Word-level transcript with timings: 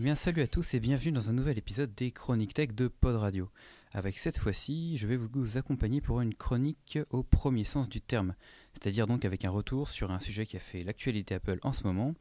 Eh 0.00 0.02
bien, 0.02 0.14
salut 0.14 0.40
à 0.40 0.46
tous 0.46 0.72
et 0.72 0.80
bienvenue 0.80 1.12
dans 1.12 1.28
un 1.28 1.34
nouvel 1.34 1.58
épisode 1.58 1.94
des 1.94 2.10
Chroniques 2.10 2.54
Tech 2.54 2.68
de 2.72 2.88
Pod 2.88 3.16
Radio. 3.16 3.50
Avec 3.92 4.16
cette 4.16 4.38
fois-ci, 4.38 4.96
je 4.96 5.06
vais 5.06 5.18
vous 5.18 5.58
accompagner 5.58 6.00
pour 6.00 6.22
une 6.22 6.34
chronique 6.34 6.98
au 7.10 7.22
premier 7.22 7.64
sens 7.64 7.86
du 7.86 8.00
terme, 8.00 8.34
c'est-à-dire 8.72 9.06
donc 9.06 9.26
avec 9.26 9.44
un 9.44 9.50
retour 9.50 9.90
sur 9.90 10.10
un 10.10 10.18
sujet 10.18 10.46
qui 10.46 10.56
a 10.56 10.58
fait 10.58 10.82
l'actualité 10.84 11.34
Apple 11.34 11.58
en 11.64 11.74
ce 11.74 11.84
moment, 11.84 12.14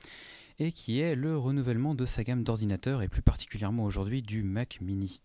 et 0.60 0.74
qui 0.74 1.00
est 1.00 1.16
le 1.16 1.38
renouvellement 1.38 1.96
de 1.96 2.06
sa 2.06 2.26
gamme 2.26 2.44
d'ordinateurs 2.44 3.02
et 3.02 3.08
plus 3.08 3.22
particulièrement 3.22 3.86
aujourd'hui 3.86 4.22
du 4.22 4.44
Mac 4.44 4.80
mini. 4.82 5.22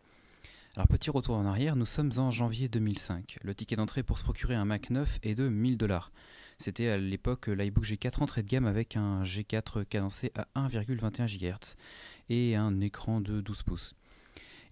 Alors 0.77 0.87
petit 0.87 1.11
retour 1.11 1.35
en 1.35 1.47
arrière, 1.47 1.75
nous 1.75 1.87
sommes 1.87 2.13
en 2.19 2.31
janvier 2.31 2.69
2005. 2.69 3.39
Le 3.43 3.55
ticket 3.57 3.75
d'entrée 3.75 4.05
pour 4.05 4.19
se 4.19 4.23
procurer 4.23 4.55
un 4.55 4.65
Mac 4.65 4.91
neuf 4.91 5.19
est 5.25 5.35
de 5.35 5.49
1000 5.49 5.77
dollars. 5.77 6.13
C'était 6.59 6.89
à 6.89 6.99
l'époque 6.99 7.49
l'iBook 7.49 7.85
G4 7.85 8.23
entrée 8.23 8.43
de 8.43 8.49
gamme 8.49 8.67
avec 8.67 8.97
un 8.97 9.23
G4 9.23 9.85
cadencé 9.85 10.33
à 10.37 10.47
1,21 10.57 11.27
GHz 11.27 11.77
et 12.29 12.57
un 12.57 12.81
écran 12.81 13.21
de 13.21 13.41
12 13.41 13.63
pouces. 13.63 13.95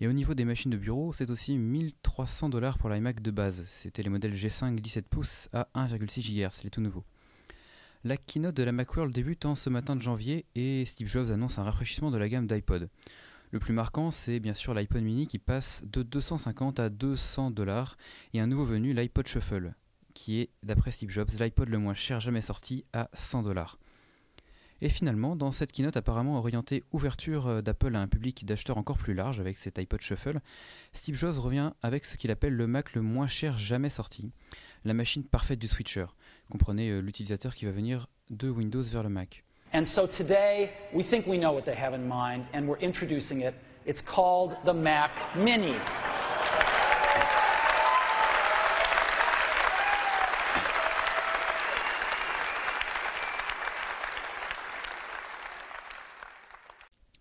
Et 0.01 0.09
au 0.09 0.13
niveau 0.13 0.35
des 0.35 0.45
machines 0.45 0.71
de 0.71 0.77
bureau, 0.77 1.13
c'est 1.13 1.31
aussi 1.31 1.57
1300 1.57 2.49
dollars 2.49 2.79
pour 2.79 2.89
l'iMac 2.89 3.21
de 3.21 3.31
base. 3.31 3.65
C'était 3.67 4.03
les 4.03 4.11
modèles 4.11 4.35
G5 4.35 4.75
17 4.75 5.09
pouces 5.09 5.49
à 5.53 5.69
1,6 5.77 6.21
GHz, 6.21 6.65
les 6.65 6.71
tout 6.71 6.81
nouveaux. 6.81 7.05
La 8.05 8.17
keynote 8.17 8.57
de 8.57 8.65
la 8.65 8.73
Macworld 8.73 9.15
débute 9.15 9.45
en 9.47 9.55
ce 9.55 9.71
matin 9.71 9.95
de 9.95 10.03
janvier 10.03 10.45
et 10.57 10.85
Steve 10.87 11.07
Jobs 11.07 11.31
annonce 11.31 11.61
un 11.61 11.63
rafraîchissement 11.63 12.11
de 12.11 12.19
la 12.19 12.29
gamme 12.29 12.49
d'iPod. 12.49 12.89
Le 13.53 13.59
plus 13.61 13.73
marquant, 13.73 14.11
c'est 14.11 14.41
bien 14.41 14.55
sûr 14.55 14.75
l'iPod 14.75 15.03
mini 15.03 15.29
qui 15.29 15.39
passe 15.39 15.85
de 15.85 16.03
250 16.03 16.81
à 16.81 16.89
200 16.89 17.53
dollars 17.53 17.97
et 18.35 18.41
un 18.41 18.49
nouveau 18.49 18.65
venu, 18.65 18.95
l'iPod 18.95 19.29
Shuffle, 19.29 19.73
qui 20.15 20.41
est, 20.41 20.51
d'après 20.65 20.91
Steve 20.91 21.11
Jobs, 21.11 21.31
l'iPod 21.39 21.69
le 21.69 21.79
moins 21.79 21.95
cher 21.95 22.19
jamais 22.19 22.43
sorti 22.43 22.85
à 22.93 23.09
100 23.13 23.45
dollars. 23.45 23.79
Et 24.85 24.89
finalement, 24.89 25.37
dans 25.37 25.53
cette 25.53 25.71
keynote 25.71 25.97
apparemment 25.97 26.37
orientée 26.39 26.83
ouverture 26.91 27.47
euh, 27.47 27.63
d'Apple 27.63 27.95
à 27.95 28.01
un 28.01 28.09
public 28.09 28.45
d'acheteurs 28.45 28.79
encore 28.79 28.99
plus 28.99 29.15
large 29.15 29.39
avec 29.39 29.57
cet 29.57 29.79
iPod 29.79 30.01
Shuffle, 30.01 30.41
Steve 30.93 31.15
Jobs 31.15 31.39
revient 31.39 31.71
avec 31.83 32.05
ce 32.05 32.17
qu'il 32.17 32.33
appelle 32.33 32.55
le 32.55 32.67
Mac 32.67 32.95
le 32.95 33.01
moins 33.01 33.29
cher 33.29 33.57
jamais 33.57 33.91
sorti, 33.91 34.33
la 34.85 34.93
machine 34.93 35.23
parfaite 35.23 35.61
du 35.61 35.69
switcher. 35.69 36.07
Comprenez 36.51 36.91
euh, 36.91 36.99
l'utilisateur 36.99 37.55
qui 37.55 37.65
va 37.65 37.71
venir 37.71 38.09
de 38.31 38.51
Windows 38.51 38.83
vers 38.83 39.05
le 39.05 39.09
Mac. 39.09 39.45
And 39.73 39.85
so 39.85 40.09
today, 40.09 40.71
we 40.93 41.05
think 41.09 41.29
we 41.29 41.39
know 41.39 41.53
what 41.53 41.63
they 41.63 41.77
have 41.77 41.95
in 41.95 42.03
mind, 42.09 42.45
and 42.53 42.67
we're 42.67 42.83
introducing 42.85 43.43
it. 43.43 43.55
It's 43.87 44.03
called 44.03 44.57
the 44.65 44.75
Mac 44.75 45.13
Mini. 45.37 45.77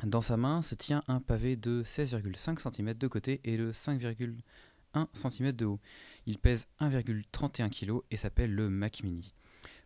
Dans 0.05 0.21
sa 0.21 0.35
main 0.35 0.63
se 0.63 0.73
tient 0.73 1.03
un 1.07 1.19
pavé 1.19 1.55
de 1.55 1.83
16,5 1.83 2.73
cm 2.73 2.93
de 2.95 3.07
côté 3.07 3.39
et 3.43 3.55
de 3.55 3.71
5,1 3.71 5.05
cm 5.13 5.51
de 5.51 5.65
haut. 5.65 5.79
Il 6.25 6.39
pèse 6.39 6.67
1,31 6.79 7.69
kg 7.69 7.99
et 8.09 8.17
s'appelle 8.17 8.53
le 8.53 8.67
Mac 8.67 9.03
Mini. 9.03 9.35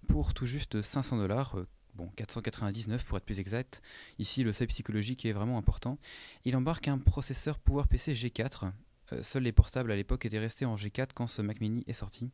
Pour 0.07 0.33
tout 0.33 0.45
juste 0.45 0.81
500 0.81 1.17
dollars, 1.17 1.59
euh, 1.59 1.67
bon 1.95 2.09
499 2.15 3.03
pour 3.03 3.17
être 3.17 3.25
plus 3.25 3.39
exact, 3.39 3.81
ici 4.17 4.43
le 4.43 4.53
seuil 4.53 4.67
psychologique 4.67 5.25
est 5.25 5.33
vraiment 5.33 5.57
important, 5.57 5.97
il 6.45 6.55
embarque 6.55 6.87
un 6.87 6.97
processeur 6.97 7.59
PowerPC 7.59 8.13
G4. 8.13 8.71
Euh, 9.11 9.21
seuls 9.21 9.43
les 9.43 9.51
portables 9.51 9.91
à 9.91 9.95
l'époque 9.97 10.25
étaient 10.25 10.39
restés 10.39 10.65
en 10.65 10.75
G4 10.75 11.09
quand 11.13 11.27
ce 11.27 11.41
Mac 11.41 11.59
Mini 11.59 11.83
est 11.87 11.93
sorti. 11.93 12.31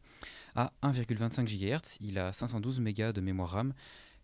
À 0.53 0.71
1,25 0.83 1.45
GHz, 1.45 1.97
il 1.99 2.19
a 2.19 2.31
512 2.31 2.79
MB 2.79 3.11
de 3.11 3.21
mémoire 3.21 3.49
RAM, 3.49 3.73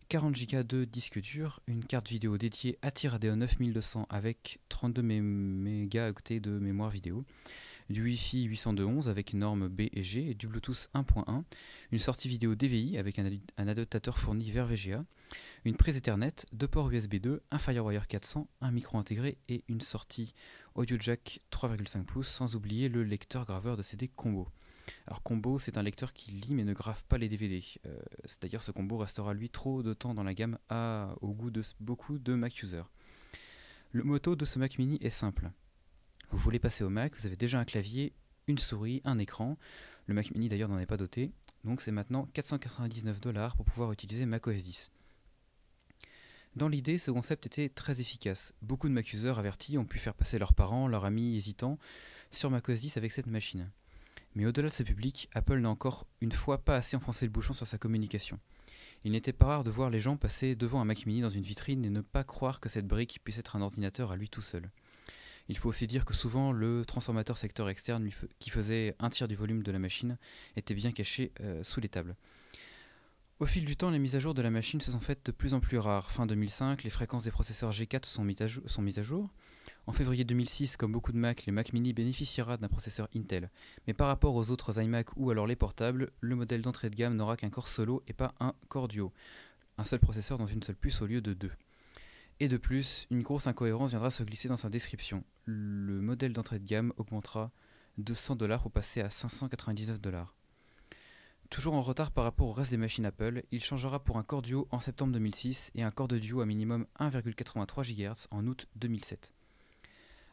40 0.09 0.47
Go 0.50 0.63
de 0.63 0.85
disque 0.85 1.19
dur, 1.19 1.59
une 1.68 1.84
carte 1.84 2.07
vidéo 2.07 2.38
dédiée 2.38 2.79
à 2.81 2.91
Radeon 3.09 3.35
9200 3.35 4.07
avec 4.09 4.59
32 4.69 5.01
mégaoctets 5.01 6.40
de 6.40 6.51
mémoire 6.51 6.90
vidéo, 6.90 7.25
du 7.90 8.03
Wi-Fi 8.03 8.47
802.11 8.47 9.09
avec 9.09 9.34
norme 9.34 9.67
B 9.67 9.81
et 9.91 10.03
G 10.03 10.29
et 10.29 10.34
du 10.34 10.47
Bluetooth 10.47 10.90
1.1, 10.96 11.44
une 11.91 12.00
sortie 12.00 12.29
vidéo 12.29 12.56
DVI 12.56 12.97
avec 12.97 13.19
un, 13.19 13.29
adaptateur 13.57 14.17
fourni 14.17 14.50
vers 14.50 14.67
VGA, 14.67 15.03
une 15.66 15.75
prise 15.75 15.97
Ethernet, 15.97 16.46
deux 16.53 16.69
ports 16.69 16.90
USB 16.90 17.16
2, 17.16 17.44
un 17.51 17.59
Firewire 17.59 18.07
400, 18.07 18.47
un 18.62 18.72
micro 18.72 18.97
intégré 18.97 19.38
et 19.50 19.66
une 19.67 19.81
sortie 19.81 20.34
audio 20.75 20.96
jack 20.97 21.41
3,5 21.51 22.06
pouces, 22.06 22.29
sans 22.29 22.56
oublier 22.56 22.88
le 22.88 23.03
lecteur 23.03 23.46
graveur 23.46 23.75
de 23.75 23.81
CD 23.81 24.07
combo. 24.07 24.47
Alors 25.08 25.24
Combo, 25.24 25.59
c'est 25.59 25.78
un 25.78 25.84
lecteur 25.84 26.14
qui 26.14 26.31
lit 26.31 26.53
mais 26.53 26.64
ne 26.64 26.74
grave 26.74 27.03
pas 27.06 27.18
les 27.18 27.30
DVD. 27.30 27.64
Euh, 27.86 27.98
d'ailleurs, 28.42 28.64
ce 28.64 28.72
combo 28.72 28.98
restera 28.98 29.34
lui 29.34 29.50
trop 29.50 29.84
de 29.84 29.94
temps 29.94 30.14
dans 30.14 30.24
la 30.24 30.34
gamme 30.34 30.58
à, 30.70 31.16
au 31.22 31.34
goût 31.34 31.52
de 31.52 31.62
beaucoup 31.80 32.20
de 32.20 32.34
Mac 32.34 32.62
users. 32.62 32.84
Le 33.92 34.03
motto 34.03 34.36
de 34.36 34.46
ce 34.46 34.59
Mac 34.59 34.78
mini 34.78 34.97
est 35.02 35.09
simple. 35.09 35.50
Vous 36.31 36.38
voulez 36.38 36.59
passer 36.59 36.84
au 36.84 36.90
Mac, 36.90 37.18
vous 37.18 37.26
avez 37.26 37.38
déjà 37.38 37.59
un 37.59 37.66
clavier, 37.66 38.14
une 38.47 38.58
souris, 38.58 39.02
un 39.06 39.18
écran. 39.18 39.58
Le 40.08 40.14
Mac 40.14 40.31
mini 40.31 40.50
d'ailleurs 40.50 40.70
n'en 40.70 40.80
est 40.80 40.86
pas 40.86 40.97
doté. 40.97 41.31
Donc 41.64 41.81
c'est 41.81 41.92
maintenant 41.92 42.28
499 42.34 43.20
dollars 43.20 43.56
pour 43.56 43.66
pouvoir 43.66 43.92
utiliser 43.92 44.26
Mac 44.26 44.47
OS 44.47 44.68
X. 44.68 44.92
Dans 46.56 46.70
l'idée, 46.70 46.97
ce 46.97 47.12
concept 47.12 47.46
était 47.46 47.70
très 47.70 48.02
efficace. 48.02 48.53
Beaucoup 48.62 48.88
de 48.88 48.94
Mac 48.94 49.14
users 49.14 49.38
avertis 49.38 49.78
ont 49.78 49.86
pu 49.86 50.00
faire 50.00 50.16
passer 50.16 50.40
leurs 50.40 50.53
parents, 50.53 50.88
leurs 50.88 51.06
amis 51.06 51.36
hésitants 51.36 51.78
sur 52.31 52.50
Mac 52.50 52.68
OS 52.68 52.84
X 52.84 52.97
avec 52.97 53.12
cette 53.12 53.28
machine. 53.28 53.70
Mais 54.36 54.46
au-delà 54.46 54.70
de 54.70 54.74
ce 54.74 54.84
public, 54.84 55.30
Apple 55.34 55.60
n'a 55.60 55.70
encore 55.70 56.06
une 56.22 56.32
fois 56.32 56.60
pas 56.60 56.76
assez 56.76 56.96
enfoncé 56.96 57.26
le 57.26 57.32
bouchon 57.32 57.54
sur 57.54 57.66
sa 57.66 57.78
communication. 57.78 58.40
Il 59.04 59.12
n'était 59.12 59.34
pas 59.34 59.46
rare 59.46 59.64
de 59.64 59.72
voir 59.72 59.90
les 59.90 60.00
gens 60.00 60.18
passer 60.18 60.56
devant 60.56 60.82
un 60.82 60.86
Mac 60.86 61.06
mini 61.06 61.22
dans 61.22 61.30
une 61.30 61.44
vitrine 61.44 61.86
et 61.86 61.90
ne 61.90 62.02
pas 62.02 62.24
croire 62.24 62.60
que 62.60 62.70
cette 62.70 62.88
brique 62.88 63.20
puisse 63.24 63.38
être 63.38 63.56
un 63.56 63.62
ordinateur 63.62 64.12
à 64.12 64.16
lui 64.16 64.30
tout 64.30 64.42
seul. 64.42 64.70
Il 65.50 65.58
faut 65.58 65.70
aussi 65.70 65.88
dire 65.88 66.04
que 66.04 66.14
souvent 66.14 66.52
le 66.52 66.84
transformateur 66.86 67.38
secteur 67.38 67.70
externe 67.70 68.10
qui 68.40 68.50
faisait 68.50 68.96
un 69.00 69.10
tiers 69.10 69.28
du 69.28 69.36
volume 69.36 69.64
de 69.64 69.72
la 69.72 69.80
machine 69.80 70.18
était 70.56 70.74
bien 70.74 70.92
caché 70.92 71.32
euh, 71.40 71.64
sous 71.64 71.80
les 71.80 71.90
tables. 71.90 72.16
Au 73.40 73.46
fil 73.46 73.66
du 73.66 73.78
temps, 73.78 73.92
les 73.92 74.00
mises 74.00 74.16
à 74.16 74.20
jour 74.20 74.34
de 74.34 74.42
la 74.42 74.50
machine 74.50 74.81
se 74.81 74.92
sont 74.92 75.00
faites 75.00 75.24
de 75.28 75.31
plus 75.31 75.53
en 75.53 75.59
plus 75.59 75.78
rares. 75.78 76.09
Fin 76.09 76.25
2005, 76.25 76.84
les 76.84 76.90
fréquences 76.90 77.25
des 77.25 77.30
processeurs 77.30 77.70
G4 77.70 78.03
sont, 78.06 78.24
mises 78.24 78.98
à 78.98 79.03
jour. 79.03 79.30
En 79.86 79.92
février 79.92 80.24
2006, 80.24 80.75
comme 80.75 80.92
beaucoup 80.92 81.12
de 81.12 81.20
Mac, 81.20 81.46
les 81.46 81.52
Mac 81.52 81.72
mini 81.72 81.94
bénéficiera 81.94 82.58
d'un 82.58 82.68
processeur 82.68 83.08
Intel. 83.16 83.52
Mais 83.86 83.94
par 83.94 84.08
rapport 84.08 84.34
aux 84.34 84.50
autres 84.50 84.81
iMac 84.81 85.16
ou 85.18 85.30
alors 85.30 85.46
les 85.46 85.56
portables, 85.56 86.09
le 86.20 86.36
modèle 86.36 86.64
d'entrée 86.64 86.90
de 86.90 86.96
gamme 86.96 87.16
n'aura 87.16 87.38
qu'un 87.38 87.52
corps 87.52 87.68
solo 87.68 88.02
et 88.08 88.14
pas 88.14 88.34
un 88.40 88.56
corps 88.70 88.88
duo. 88.88 89.14
Un 89.78 89.84
seul 89.84 90.00
processeur 90.00 90.40
dans 90.40 90.47
une 90.47 90.64
seule 90.64 90.76
puce 90.76 91.03
au 91.03 91.06
lieu 91.06 91.22
de 91.22 91.34
deux. 91.34 91.52
Et 92.40 92.47
de 92.47 92.58
plus, 92.58 93.06
une 93.12 93.22
grosse 93.22 93.46
incohérence 93.46 93.92
viendra 93.92 94.09
se 94.09 94.24
glisser 94.24 94.47
dans 94.47 94.58
sa 94.58 94.70
description. 94.70 95.24
Le 95.46 96.02
modèle 96.02 96.34
d'entrée 96.34 96.58
de 96.58 96.66
gamme 96.66 96.92
augmentera 96.97 97.52
de 98.00 98.16
100 98.16 98.36
dollars 98.36 98.64
pour 98.64 98.72
passer 98.72 99.02
à 99.02 99.12
599 99.12 100.02
dollars. 100.02 100.34
Toujours 101.50 101.75
en 101.75 101.81
retard 101.81 102.12
par 102.12 102.25
rapport 102.25 102.47
au 102.47 102.52
reste 102.52 102.72
des 102.72 102.78
machines 102.78 103.06
Apple, 103.06 103.44
il 103.52 103.63
changera 103.63 104.03
pour 104.03 104.18
un 104.18 104.24
Core 104.24 104.41
Duo 104.41 104.68
en 104.69 104.80
septembre 104.80 105.13
2006 105.13 105.72
et 105.75 105.84
un 105.84 105.91
Core 105.91 106.09
de 106.09 106.19
Duo 106.19 106.41
à 106.41 106.46
minimum 106.46 106.85
1,83 107.00 107.84
GHz 107.84 108.28
en 108.31 108.46
août 108.47 108.68
2007. 108.75 109.34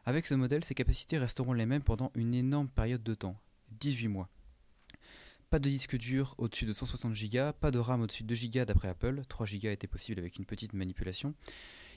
Avec 0.05 0.27
ce 0.27 0.35
modèle, 0.35 0.65
ses 0.65 0.75
capacités 0.75 1.17
resteront 1.17 1.53
les 1.53 1.65
mêmes 1.65 1.83
pendant 1.83 2.11
une 2.15 2.33
énorme 2.33 2.67
période 2.67 3.01
de 3.01 3.15
temps, 3.15 3.39
18 3.79 4.09
mois. 4.09 4.29
Pas 5.49 5.59
de 5.59 5.69
disque 5.69 5.97
dur 5.97 6.35
au-dessus 6.37 6.65
de 6.65 6.73
160 6.73 7.13
Go, 7.31 7.53
pas 7.61 7.71
de 7.71 7.79
RAM 7.79 8.01
au-dessus 8.01 8.23
de 8.23 8.35
2 8.35 8.49
Go 8.49 8.65
d'après 8.65 8.89
Apple, 8.89 9.21
3 9.29 9.47
Go 9.61 9.69
était 9.69 9.87
possible 9.87 10.19
avec 10.19 10.37
une 10.37 10.45
petite 10.45 10.73
manipulation. 10.73 11.33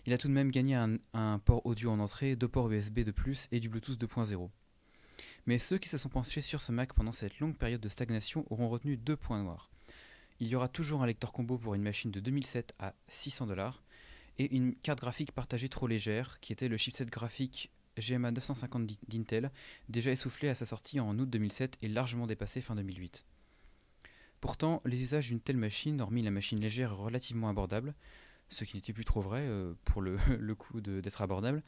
Il 0.07 0.13
a 0.13 0.19
tout 0.19 0.29
de 0.29 0.33
même 0.33 0.53
gagné 0.53 0.77
un, 0.77 0.97
un 1.13 1.41
port 1.41 1.67
audio 1.67 1.91
en 1.91 1.99
entrée, 1.99 2.37
deux 2.37 2.49
ports 2.49 2.71
USB 2.71 3.01
de 3.01 3.11
plus 3.11 3.49
et 3.51 3.59
du 3.59 3.69
Bluetooth 3.69 3.99
2.0. 3.99 4.49
Mais 5.47 5.59
ceux 5.59 5.79
qui 5.79 5.89
se 5.89 5.99
sont 5.99 6.09
penchés 6.09 6.41
sur 6.41 6.61
ce 6.61 6.73
Mac 6.73 6.93
pendant 6.93 7.13
cette 7.13 7.39
longue 7.41 7.57
période 7.57 7.81
de 7.81 7.89
stagnation 7.89 8.45
auront 8.51 8.69
retenu 8.69 8.97
deux 8.97 9.17
points 9.17 9.43
noirs. 9.43 9.71
Il 10.41 10.49
y 10.49 10.55
aura 10.55 10.69
toujours 10.69 11.03
un 11.03 11.07
lecteur 11.07 11.33
combo 11.33 11.59
pour 11.59 11.75
une 11.75 11.83
machine 11.83 12.11
de 12.11 12.21
2007 12.21 12.75
à 12.79 12.95
600 13.09 13.47
dollars 13.47 13.83
et 14.39 14.55
une 14.55 14.75
carte 14.75 15.01
graphique 15.01 15.33
partagée 15.33 15.69
trop 15.69 15.87
légère 15.87 16.39
qui 16.41 16.53
était 16.53 16.69
le 16.69 16.77
chipset 16.77 17.07
graphique 17.07 17.73
GMA 17.99 18.31
950 18.31 18.87
d'Intel, 19.09 19.51
déjà 19.89 20.13
essoufflé 20.13 20.49
à 20.49 20.55
sa 20.55 20.65
sortie 20.65 21.01
en 21.01 21.19
août 21.19 21.29
2007 21.29 21.79
et 21.83 21.89
largement 21.89 22.27
dépassé 22.27 22.61
fin 22.61 22.77
2008. 22.77 23.25
Pourtant, 24.41 24.81
les 24.85 25.01
usages 25.01 25.29
d'une 25.29 25.41
telle 25.41 25.57
machine, 25.57 26.01
hormis 26.01 26.23
la 26.23 26.31
machine 26.31 26.61
légère 26.61 26.97
relativement 26.97 27.49
abordable, 27.49 27.95
ce 28.49 28.65
qui 28.65 28.77
n'était 28.77 28.93
plus 28.93 29.05
trop 29.05 29.21
vrai 29.21 29.41
euh, 29.41 29.75
pour 29.85 30.01
le, 30.01 30.17
le 30.39 30.55
coup 30.55 30.81
d'être 30.81 31.23
abordable, 31.23 31.63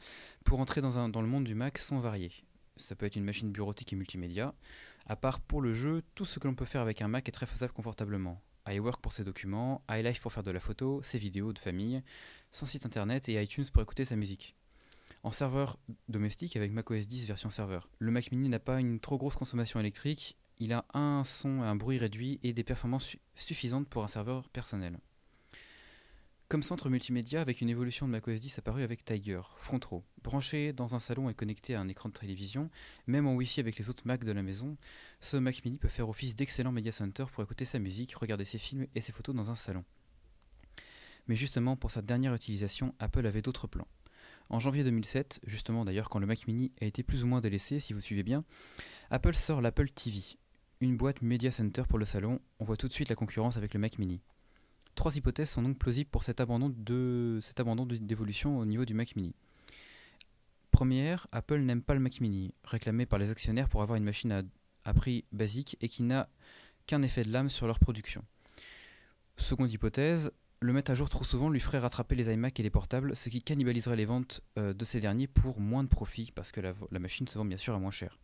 pour 0.45 0.59
entrer 0.59 0.81
dans, 0.81 1.09
dans 1.09 1.21
le 1.21 1.27
monde 1.27 1.43
du 1.43 1.55
Mac 1.55 1.77
sont 1.77 1.99
variés 1.99 2.31
ça 2.77 2.95
peut 2.95 3.05
être 3.05 3.15
une 3.15 3.23
machine 3.23 3.51
bureautique 3.51 3.93
et 3.93 3.95
multimédia. 3.95 4.53
À 5.05 5.15
part 5.15 5.39
pour 5.39 5.61
le 5.61 5.73
jeu, 5.73 6.03
tout 6.15 6.25
ce 6.25 6.39
que 6.39 6.47
l'on 6.47 6.55
peut 6.55 6.65
faire 6.65 6.81
avec 6.81 7.01
un 7.01 7.07
Mac 7.07 7.27
est 7.27 7.31
très 7.31 7.45
faisable 7.45 7.73
confortablement. 7.73 8.41
iWork 8.67 9.01
pour 9.01 9.13
ses 9.13 9.23
documents, 9.23 9.83
iLife 9.89 10.21
pour 10.21 10.31
faire 10.31 10.43
de 10.43 10.51
la 10.51 10.59
photo, 10.59 11.01
ses 11.03 11.17
vidéos 11.17 11.53
de 11.53 11.59
famille, 11.59 12.01
son 12.51 12.65
site 12.65 12.85
internet 12.85 13.27
et 13.29 13.41
iTunes 13.41 13.65
pour 13.71 13.81
écouter 13.81 14.05
sa 14.05 14.15
musique. 14.15 14.55
En 15.23 15.31
serveur 15.31 15.77
domestique 16.09 16.55
avec 16.55 16.71
macOS 16.71 17.07
10 17.07 17.27
version 17.27 17.49
serveur, 17.49 17.89
le 17.99 18.11
Mac 18.11 18.31
mini 18.31 18.49
n'a 18.49 18.59
pas 18.59 18.79
une 18.79 18.99
trop 18.99 19.17
grosse 19.17 19.35
consommation 19.35 19.79
électrique, 19.79 20.37
il 20.59 20.73
a 20.73 20.85
un 20.93 21.23
son, 21.23 21.61
un 21.61 21.75
bruit 21.75 21.97
réduit 21.97 22.39
et 22.43 22.53
des 22.53 22.63
performances 22.63 23.15
suffisantes 23.35 23.87
pour 23.87 24.03
un 24.03 24.07
serveur 24.07 24.47
personnel. 24.49 24.99
Comme 26.51 26.63
centre 26.63 26.89
multimédia, 26.89 27.39
avec 27.39 27.61
une 27.61 27.69
évolution 27.69 28.07
de 28.07 28.11
macOS 28.11 28.41
10 28.41 28.59
apparue 28.59 28.83
avec 28.83 29.05
Tiger, 29.05 29.39
Front 29.55 29.79
Row. 29.89 30.03
Branché 30.21 30.73
dans 30.73 30.95
un 30.95 30.99
salon 30.99 31.29
et 31.29 31.33
connecté 31.33 31.75
à 31.75 31.79
un 31.79 31.87
écran 31.87 32.09
de 32.09 32.13
télévision, 32.13 32.69
même 33.07 33.25
en 33.25 33.35
Wi-Fi 33.35 33.61
avec 33.61 33.77
les 33.77 33.89
autres 33.89 34.03
Mac 34.03 34.25
de 34.25 34.33
la 34.33 34.43
maison, 34.43 34.75
ce 35.21 35.37
Mac 35.37 35.63
mini 35.63 35.77
peut 35.77 35.87
faire 35.87 36.09
office 36.09 36.35
d'excellent 36.35 36.73
media 36.73 36.91
center 36.91 37.23
pour 37.31 37.41
écouter 37.41 37.63
sa 37.63 37.79
musique, 37.79 38.15
regarder 38.15 38.43
ses 38.43 38.57
films 38.57 38.85
et 38.95 38.99
ses 38.99 39.13
photos 39.13 39.33
dans 39.33 39.49
un 39.49 39.55
salon. 39.55 39.85
Mais 41.27 41.37
justement, 41.37 41.77
pour 41.77 41.89
sa 41.89 42.01
dernière 42.01 42.33
utilisation, 42.33 42.93
Apple 42.99 43.25
avait 43.25 43.41
d'autres 43.41 43.67
plans. 43.67 43.87
En 44.49 44.59
janvier 44.59 44.83
2007, 44.83 45.39
justement 45.45 45.85
d'ailleurs 45.85 46.09
quand 46.09 46.19
le 46.19 46.27
Mac 46.27 46.45
mini 46.49 46.73
a 46.81 46.85
été 46.85 47.01
plus 47.01 47.23
ou 47.23 47.27
moins 47.27 47.39
délaissé, 47.39 47.79
si 47.79 47.93
vous 47.93 48.01
suivez 48.01 48.23
bien, 48.23 48.43
Apple 49.09 49.35
sort 49.35 49.61
l'Apple 49.61 49.89
TV, 49.89 50.21
une 50.81 50.97
boîte 50.97 51.21
Media 51.21 51.49
Center 51.49 51.83
pour 51.87 51.97
le 51.97 52.05
salon. 52.05 52.41
On 52.59 52.65
voit 52.65 52.75
tout 52.75 52.89
de 52.89 52.93
suite 52.93 53.07
la 53.07 53.15
concurrence 53.15 53.55
avec 53.55 53.73
le 53.73 53.79
Mac 53.79 53.97
mini. 53.99 54.19
Trois 54.95 55.15
hypothèses 55.15 55.49
sont 55.49 55.61
donc 55.61 55.77
plausibles 55.77 56.09
pour 56.09 56.23
cet 56.23 56.41
abandon 56.41 56.69
de 56.69 57.39
d'évolution 58.01 58.59
au 58.59 58.65
niveau 58.65 58.85
du 58.85 58.93
Mac 58.93 59.15
Mini. 59.15 59.33
Première, 60.71 61.27
Apple 61.31 61.59
n'aime 61.59 61.81
pas 61.81 61.93
le 61.93 61.99
Mac 61.99 62.21
Mini, 62.21 62.53
réclamé 62.63 63.05
par 63.05 63.19
les 63.19 63.31
actionnaires 63.31 63.69
pour 63.69 63.81
avoir 63.81 63.97
une 63.97 64.03
machine 64.03 64.31
à, 64.31 64.41
à 64.85 64.93
prix 64.93 65.25
basique 65.31 65.77
et 65.81 65.89
qui 65.89 66.03
n'a 66.03 66.29
qu'un 66.87 67.01
effet 67.01 67.23
de 67.23 67.31
lame 67.31 67.49
sur 67.49 67.67
leur 67.67 67.79
production. 67.79 68.23
Seconde 69.37 69.71
hypothèse, 69.71 70.31
le 70.59 70.73
mettre 70.73 70.91
à 70.91 70.95
jour 70.95 71.09
trop 71.09 71.23
souvent 71.23 71.49
lui 71.49 71.59
ferait 71.59 71.79
rattraper 71.79 72.15
les 72.15 72.31
iMac 72.31 72.59
et 72.59 72.63
les 72.63 72.69
portables, 72.69 73.15
ce 73.15 73.29
qui 73.29 73.41
cannibaliserait 73.41 73.95
les 73.95 74.05
ventes 74.05 74.41
euh, 74.59 74.73
de 74.73 74.85
ces 74.85 74.99
derniers 74.99 75.27
pour 75.27 75.59
moins 75.59 75.83
de 75.83 75.89
profit, 75.89 76.31
parce 76.33 76.51
que 76.51 76.61
la, 76.61 76.73
la, 76.91 76.99
machine 76.99 77.27
se 77.27 77.37
vend 77.37 77.45
bien 77.45 77.57
sûr 77.57 77.73
à 77.73 77.79
moins 77.79 77.91
cher. 77.91 78.19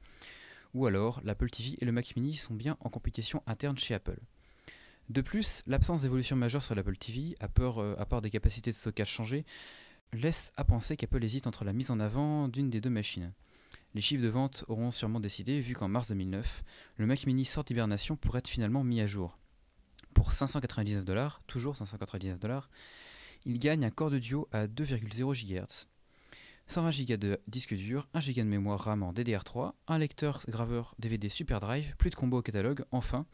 Ou 0.73 0.85
alors, 0.85 1.19
l'Apple 1.23 1.49
TV 1.49 1.75
et 1.81 1.85
le 1.85 1.91
Mac 1.91 2.15
Mini 2.15 2.35
sont 2.35 2.53
bien 2.53 2.77
en 2.79 2.89
compétition 2.89 3.41
interne 3.47 3.77
chez 3.77 3.95
Apple. 3.95 4.19
De 5.09 5.21
plus, 5.21 5.63
l'absence 5.68 6.01
d'évolution 6.01 6.36
majeure 6.36 6.62
sur 6.62 6.75
l'Apple 6.75 6.98
TV, 6.98 7.38
euh, 7.42 7.95
à 7.98 8.06
part 8.06 8.21
des 8.21 8.30
capacités 8.30 8.71
de 8.71 8.75
stockage 8.75 9.09
changées, 9.09 9.45
laisse 10.12 10.51
à 10.57 10.65
penser 10.65 10.98
qu'Apple 10.98 11.24
hésite 11.24 11.48
entre 11.48 11.63
la 11.63 11.71
mise 11.71 11.92
en 11.92 12.01
avant 12.01 12.50
d'une 12.50 12.69
des 12.69 12.81
deux 12.81 12.89
machines. 12.89 13.31
Les 13.94 14.01
chiffres 14.01 14.24
de 14.24 14.27
vente 14.27 14.65
auront 14.68 14.92
sûrement 14.92 15.21
décidé, 15.21 15.62
vu 15.62 15.75
qu'en 15.75 15.88
mars 15.88 16.09
2009, 16.09 16.62
le 16.98 17.06
Mac 17.06 17.25
mini 17.25 17.45
sort 17.45 17.63
d'hibernation 17.63 18.18
pour 18.18 18.38
être 18.38 18.50
finalement 18.50 18.83
mis 18.83 19.00
à 19.00 19.07
jour. 19.07 19.39
Pour 20.13 20.33
599 20.33 21.06
dollars, 21.06 21.42
toujours 21.48 21.77
599 21.77 22.38
dollars, 22.38 22.69
il 23.45 23.60
gagne 23.60 23.86
un 23.86 23.89
corps 23.92 24.12
de 24.12 24.19
duo 24.19 24.50
à 24.51 24.68
2,0 24.68 25.33
GHz, 25.33 25.88
120 26.68 27.06
Go 27.06 27.15
de 27.15 27.39
disque 27.48 27.75
dur, 27.75 28.10
1 28.13 28.19
Go 28.19 28.42
de 28.42 28.44
mémoire 28.44 28.80
RAM 28.81 29.03
en 29.03 29.13
DDR3, 29.13 29.71
un 29.88 29.98
lecteur 30.00 30.44
graveur 30.50 30.95
DVD 31.00 31.30
SuperDrive, 31.30 31.95
plus 31.95 32.10
de 32.10 32.15
combos 32.15 32.39
au 32.39 32.42
catalogue, 32.42 32.83
enfin, 32.92 33.25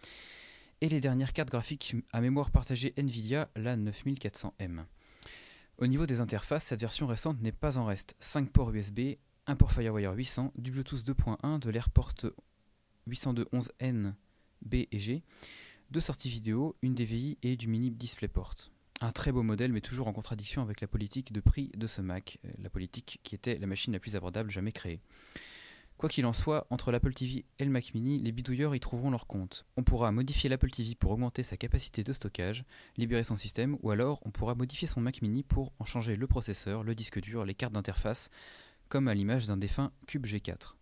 et 0.84 0.90
les 0.90 1.00
dernières 1.00 1.32
cartes 1.32 1.50
graphiques 1.50 1.96
à 2.12 2.20
mémoire 2.20 2.52
partagée 2.52 2.94
Nvidia, 2.98 3.50
la 3.56 3.78
9400M. 3.78 4.84
Au 5.78 5.88
niveau 5.88 6.06
des 6.06 6.20
interfaces, 6.20 6.66
cette 6.66 6.82
version 6.82 7.08
récente 7.08 7.42
n'est 7.42 7.54
pas 7.54 7.78
en 7.78 7.86
reste. 7.86 8.18
5 8.20 8.52
ports 8.52 8.74
USB, 8.74 9.16
un 9.48 9.56
port 9.56 9.72
FireWire 9.72 10.12
800, 10.12 10.52
du 10.58 10.72
Bluetooth 10.72 11.00
2.1, 11.00 11.60
de 11.60 11.70
l'AirPort 11.70 12.12
802.11n 13.10 14.14
B 14.66 14.74
et 14.92 15.00
G, 15.00 15.24
deux 15.90 16.02
sorties 16.02 16.30
vidéo, 16.30 16.76
une 16.82 16.96
DVI 16.96 17.38
et 17.44 17.56
du 17.56 17.70
mini 17.70 17.90
DisplayPort. 17.90 18.56
Un 19.00 19.14
très 19.14 19.32
beau 19.32 19.42
modèle, 19.42 19.72
mais 19.72 19.80
toujours 19.80 20.10
en 20.10 20.14
contradiction 20.14 20.62
avec 20.62 20.82
la 20.82 20.88
politique 20.88 21.32
de 21.32 21.40
prix 21.40 21.72
de 21.78 21.88
ce 21.88 22.02
Mac, 22.02 22.40
euh, 22.44 22.50
la 22.62 22.70
politique 22.70 23.22
qui 23.24 23.36
était 23.36 23.58
la 23.58 23.68
machine 23.68 23.94
la 23.94 24.00
plus 24.00 24.18
abordable 24.18 24.52
jamais 24.52 24.74
créée. 24.74 25.00
Quoi 26.04 26.10
qu'il 26.10 26.26
en 26.26 26.34
soit, 26.34 26.68
entre 26.70 26.92
l'Apple 26.92 27.14
TV 27.14 27.46
et 27.60 27.64
le 27.64 27.72
Mac 27.72 27.94
mini, 27.94 28.20
les 28.20 28.34
bidouilleurs 28.34 28.76
y 28.76 28.82
trouveront 28.82 29.10
leur 29.10 29.26
compte. 29.26 29.66
On 29.78 29.84
pourra 29.84 30.12
modifier 30.12 30.50
l'Apple 30.50 30.70
TV 30.70 30.96
pour 30.96 31.12
augmenter 31.12 31.44
sa 31.44 31.56
capacité 31.56 32.04
de 32.04 32.12
stockage, 32.12 32.66
libérer 32.98 33.24
son 33.24 33.38
système, 33.38 33.78
ou 33.82 33.90
alors 33.90 34.20
on 34.26 34.30
pourra 34.30 34.54
modifier 34.54 34.86
son 34.86 35.00
Mac 35.00 35.22
mini 35.22 35.44
pour 35.44 35.72
en 35.80 35.86
changer 35.86 36.18
le 36.18 36.28
processeur, 36.28 36.84
le 36.84 36.94
disque 36.94 37.22
dur, 37.22 37.46
les 37.46 37.56
cartes 37.56 37.72
d'interface, 37.72 38.32
comme 38.90 39.08
à 39.08 39.14
l'image 39.14 39.48
d'un 39.48 39.56
défunt 39.56 39.94
Cube 40.06 40.26
G4. 40.26 40.74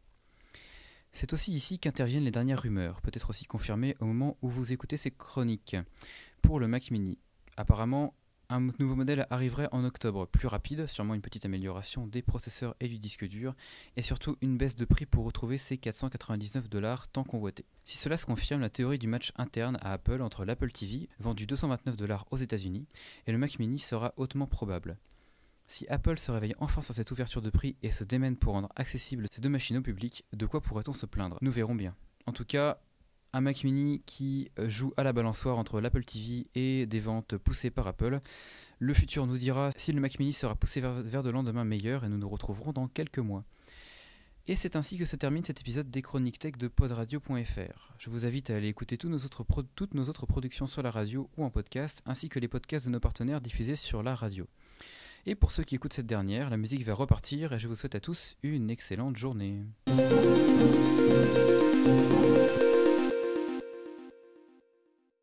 C'est 1.11 1.33
aussi 1.33 1.53
ici 1.53 1.77
qu'interviennent 1.77 2.23
les 2.23 2.31
dernières 2.31 2.63
rumeurs, 2.63 2.99
peut-être 3.01 3.29
aussi 3.29 3.45
confirmées 3.45 3.95
au 3.99 4.05
moment 4.05 4.37
où 4.41 4.49
vous 4.49 4.73
écoutez 4.73 4.97
ces 4.97 5.11
chroniques, 5.11 5.77
pour 6.41 6.59
le 6.59 6.67
Mac 6.67 6.89
mini. 6.89 7.19
Apparemment, 7.57 8.15
un 8.51 8.67
nouveau 8.79 8.95
modèle 8.95 9.25
arriverait 9.29 9.69
en 9.71 9.85
octobre, 9.85 10.27
plus 10.27 10.47
rapide, 10.47 10.85
sûrement 10.87 11.15
une 11.15 11.21
petite 11.21 11.45
amélioration 11.45 12.05
des 12.05 12.21
processeurs 12.21 12.75
et 12.79 12.87
du 12.87 12.99
disque 12.99 13.25
dur, 13.25 13.55
et 13.95 14.01
surtout 14.01 14.37
une 14.41 14.57
baisse 14.57 14.75
de 14.75 14.85
prix 14.85 15.05
pour 15.05 15.25
retrouver 15.25 15.57
ces 15.57 15.77
499 15.77 16.69
dollars 16.69 17.07
tant 17.07 17.23
convoités. 17.23 17.65
Si 17.85 17.97
cela 17.97 18.17
se 18.17 18.25
confirme, 18.25 18.61
la 18.61 18.69
théorie 18.69 18.99
du 18.99 19.07
match 19.07 19.31
interne 19.37 19.77
à 19.81 19.93
Apple 19.93 20.21
entre 20.21 20.43
l'Apple 20.43 20.71
TV, 20.71 21.07
vendu 21.19 21.47
229 21.47 21.95
dollars 21.95 22.25
aux 22.31 22.37
États-Unis, 22.37 22.85
et 23.25 23.31
le 23.31 23.37
Mac 23.37 23.57
mini 23.57 23.79
sera 23.79 24.13
hautement 24.17 24.47
probable. 24.47 24.97
Si 25.67 25.87
Apple 25.87 26.19
se 26.19 26.31
réveille 26.31 26.55
enfin 26.59 26.81
sur 26.81 26.93
cette 26.93 27.11
ouverture 27.11 27.41
de 27.41 27.49
prix 27.49 27.77
et 27.81 27.91
se 27.91 28.03
démène 28.03 28.35
pour 28.35 28.53
rendre 28.53 28.69
accessibles 28.75 29.27
ces 29.31 29.39
deux 29.39 29.47
machines 29.49 29.77
au 29.77 29.81
public, 29.81 30.25
de 30.33 30.45
quoi 30.45 30.59
pourrait-on 30.59 30.91
se 30.91 31.05
plaindre? 31.05 31.37
Nous 31.41 31.51
verrons 31.51 31.75
bien. 31.75 31.95
En 32.25 32.33
tout 32.33 32.43
cas, 32.45 32.81
un 33.33 33.41
Mac 33.41 33.63
mini 33.63 34.01
qui 34.05 34.49
euh, 34.59 34.69
joue 34.69 34.93
à 34.97 35.03
la 35.03 35.13
balançoire 35.13 35.57
entre 35.57 35.79
l'Apple 35.79 36.03
TV 36.03 36.47
et 36.55 36.85
des 36.85 36.99
ventes 36.99 37.37
poussées 37.37 37.71
par 37.71 37.87
Apple. 37.87 38.19
Le 38.79 38.93
futur 38.93 39.27
nous 39.27 39.37
dira 39.37 39.69
si 39.77 39.91
le 39.91 40.01
Mac 40.01 40.19
mini 40.19 40.33
sera 40.33 40.55
poussé 40.55 40.81
vers, 40.81 41.23
de 41.23 41.29
lendemains 41.29 41.63
meilleurs 41.63 42.03
et 42.03 42.09
nous 42.09 42.17
nous 42.17 42.29
retrouverons 42.29 42.73
dans 42.73 42.87
quelques 42.87 43.19
mois. 43.19 43.43
Et 44.47 44.55
c'est 44.55 44.75
ainsi 44.75 44.97
que 44.97 45.05
se 45.05 45.15
termine 45.15 45.45
cet 45.45 45.61
épisode 45.61 45.91
des 45.91 46.01
Chroniques 46.01 46.39
Tech 46.39 46.53
de 46.57 46.67
podradio.fr. 46.67 47.93
Je 47.99 48.09
vous 48.09 48.25
invite 48.25 48.49
à 48.49 48.55
aller 48.55 48.69
écouter 48.69 48.97
toutes 48.97 49.11
nos 49.11 50.03
autres 50.09 50.25
productions 50.25 50.65
sur 50.65 50.81
la 50.81 50.89
radio 50.89 51.29
ou 51.37 51.43
en 51.43 51.51
podcast, 51.51 52.01
ainsi 52.07 52.27
que 52.27 52.39
les 52.39 52.47
podcasts 52.47 52.87
de 52.87 52.91
nos 52.91 52.99
partenaires 52.99 53.39
diffusés 53.39 53.75
sur 53.75 54.01
la 54.01 54.15
radio. 54.15 54.47
Et 55.27 55.35
pour 55.35 55.51
ceux 55.51 55.63
qui 55.63 55.75
écoutent 55.75 55.93
cette 55.93 56.07
dernière, 56.07 56.49
la 56.49 56.57
musique 56.57 56.83
va 56.83 56.95
repartir 56.95 57.53
et 57.53 57.59
je 57.59 57.67
vous 57.67 57.75
souhaite 57.75 57.93
à 57.93 57.99
tous 57.99 58.35
une 58.41 58.71
excellente 58.71 59.15
journée. 59.15 59.61